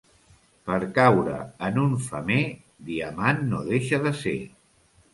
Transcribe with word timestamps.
Per 0.69 0.79
caure 0.95 1.35
en 1.69 1.77
un 1.83 1.95
femer, 2.07 2.41
diamant 2.91 3.47
no 3.55 3.65
deixa 3.73 4.05
de 4.09 4.19
ser. 4.27 4.39